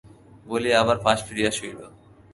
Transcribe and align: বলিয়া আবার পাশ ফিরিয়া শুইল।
বলিয়া 0.47 0.77
আবার 0.83 0.97
পাশ 1.05 1.17
ফিরিয়া 1.27 1.51
শুইল। 1.57 1.79